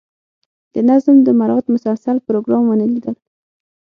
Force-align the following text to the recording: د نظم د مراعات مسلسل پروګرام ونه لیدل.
د 0.73 0.75
نظم 0.89 1.15
د 1.23 1.29
مراعات 1.39 1.65
مسلسل 1.75 2.17
پروګرام 2.27 2.63
ونه 2.67 2.85
لیدل. 2.93 3.15